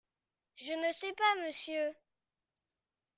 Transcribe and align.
Je 0.55 0.71
ne 0.73 0.91
sais 0.93 1.13
pas, 1.13 1.45
Monsieur. 1.45 1.93